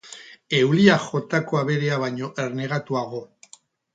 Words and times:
Euliak 0.59 1.03
jotako 1.09 1.59
aberea 1.59 2.01
baino 2.05 2.31
ernegatuago. 2.47 3.21